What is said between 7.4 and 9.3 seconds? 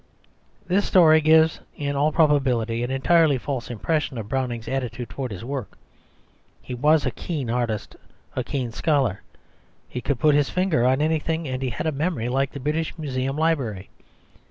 artist, a keen scholar,